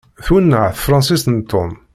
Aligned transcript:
Twenneɛ 0.25 0.65
tefransist 0.75 1.27
n 1.29 1.37
Tom. 1.51 1.69